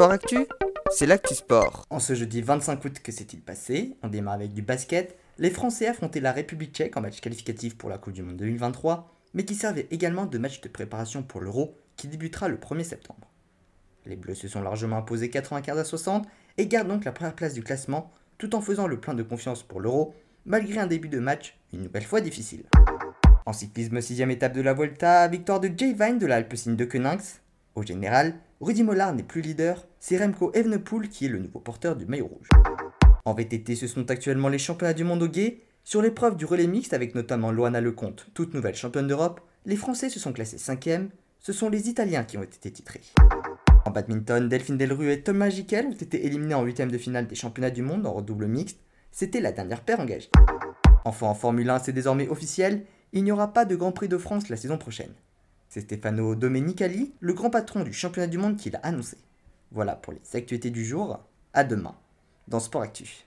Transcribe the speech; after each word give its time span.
Sport 0.00 0.12
Actu, 0.12 0.46
c'est 0.90 1.04
l'actu 1.04 1.34
sport. 1.34 1.84
En 1.90 2.00
ce 2.00 2.14
jeudi 2.14 2.40
25 2.40 2.82
août, 2.86 3.00
que 3.02 3.12
s'est-il 3.12 3.42
passé? 3.42 3.98
On 4.02 4.08
démarre 4.08 4.32
avec 4.32 4.54
du 4.54 4.62
basket. 4.62 5.18
Les 5.36 5.50
Français 5.50 5.88
affrontaient 5.88 6.20
la 6.20 6.32
République 6.32 6.74
tchèque 6.74 6.96
en 6.96 7.02
match 7.02 7.20
qualificatif 7.20 7.76
pour 7.76 7.90
la 7.90 7.98
Coupe 7.98 8.14
du 8.14 8.22
Monde 8.22 8.38
2023, 8.38 9.14
mais 9.34 9.44
qui 9.44 9.54
servait 9.54 9.88
également 9.90 10.24
de 10.24 10.38
match 10.38 10.62
de 10.62 10.70
préparation 10.70 11.22
pour 11.22 11.42
l'Euro 11.42 11.76
qui 11.96 12.08
débutera 12.08 12.48
le 12.48 12.56
1er 12.56 12.84
septembre. 12.84 13.28
Les 14.06 14.16
Bleus 14.16 14.36
se 14.36 14.48
sont 14.48 14.62
largement 14.62 14.96
imposés 14.96 15.28
95 15.28 15.78
à 15.78 15.84
60 15.84 16.26
et 16.56 16.66
gardent 16.66 16.88
donc 16.88 17.04
la 17.04 17.12
première 17.12 17.34
place 17.34 17.52
du 17.52 17.62
classement 17.62 18.10
tout 18.38 18.54
en 18.54 18.62
faisant 18.62 18.86
le 18.86 18.98
plein 18.98 19.12
de 19.12 19.22
confiance 19.22 19.62
pour 19.62 19.80
l'Euro, 19.80 20.14
malgré 20.46 20.80
un 20.80 20.86
début 20.86 21.10
de 21.10 21.18
match 21.18 21.58
une 21.74 21.82
nouvelle 21.82 22.04
fois 22.04 22.22
difficile. 22.22 22.64
En 23.44 23.52
cyclisme, 23.52 24.00
sixième 24.00 24.30
étape 24.30 24.54
de 24.54 24.62
la 24.62 24.72
Volta, 24.72 25.28
victoire 25.28 25.60
de 25.60 25.70
Jay 25.76 25.92
Vine 25.92 26.18
de 26.18 26.26
la 26.26 26.40
de 26.40 26.84
Koninx. 26.86 27.42
Au 27.76 27.82
général, 27.82 28.34
Rudy 28.60 28.82
Mollard 28.82 29.14
n'est 29.14 29.22
plus 29.22 29.42
leader, 29.42 29.86
c'est 30.00 30.18
Remco 30.18 30.52
Evenepoel 30.54 31.08
qui 31.08 31.26
est 31.26 31.28
le 31.28 31.38
nouveau 31.38 31.60
porteur 31.60 31.94
du 31.94 32.04
maillot 32.04 32.26
rouge. 32.26 32.48
En 33.24 33.32
VTT, 33.32 33.76
ce 33.76 33.86
sont 33.86 34.10
actuellement 34.10 34.48
les 34.48 34.58
championnats 34.58 34.92
du 34.92 35.04
monde 35.04 35.22
au 35.22 35.28
guet. 35.28 35.60
Sur 35.84 36.02
l'épreuve 36.02 36.36
du 36.36 36.44
relais 36.44 36.66
mixte 36.66 36.92
avec 36.92 37.14
notamment 37.14 37.52
Loana 37.52 37.80
Lecomte, 37.80 38.26
toute 38.34 38.54
nouvelle 38.54 38.74
championne 38.74 39.06
d'Europe, 39.06 39.40
les 39.66 39.76
Français 39.76 40.08
se 40.08 40.18
sont 40.18 40.32
classés 40.32 40.58
5 40.58 40.88
ce 41.38 41.52
sont 41.52 41.70
les 41.70 41.88
Italiens 41.88 42.24
qui 42.24 42.36
ont 42.36 42.42
été 42.42 42.70
titrés. 42.70 43.00
En 43.86 43.90
badminton, 43.90 44.48
Delphine 44.48 44.76
Delru 44.76 45.10
et 45.10 45.22
Thomas 45.22 45.48
Giquel 45.48 45.86
ont 45.86 45.92
été 45.92 46.26
éliminés 46.26 46.54
en 46.54 46.64
huitième 46.64 46.90
de 46.90 46.98
finale 46.98 47.26
des 47.26 47.34
championnats 47.34 47.70
du 47.70 47.82
monde 47.82 48.06
en 48.06 48.12
redouble 48.12 48.46
mixte. 48.46 48.78
C'était 49.10 49.40
la 49.40 49.52
dernière 49.52 49.80
paire 49.80 50.00
engagée. 50.00 50.30
Enfin 51.04 51.28
en 51.28 51.34
Formule 51.34 51.70
1, 51.70 51.78
c'est 51.78 51.92
désormais 51.92 52.28
officiel, 52.28 52.84
il 53.12 53.24
n'y 53.24 53.32
aura 53.32 53.54
pas 53.54 53.64
de 53.64 53.74
Grand 53.74 53.92
Prix 53.92 54.08
de 54.08 54.18
France 54.18 54.50
la 54.50 54.56
saison 54.56 54.76
prochaine. 54.76 55.14
C'est 55.72 55.82
Stefano 55.82 56.34
Domenicali, 56.34 57.14
le 57.20 57.32
grand 57.32 57.48
patron 57.48 57.84
du 57.84 57.92
championnat 57.92 58.26
du 58.26 58.38
monde, 58.38 58.56
qui 58.56 58.70
l'a 58.70 58.80
annoncé. 58.80 59.16
Voilà 59.70 59.94
pour 59.94 60.12
les 60.12 60.36
actualités 60.36 60.70
du 60.70 60.84
jour. 60.84 61.20
À 61.52 61.62
demain 61.62 61.94
dans 62.48 62.58
Sport 62.58 62.82
Actu. 62.82 63.08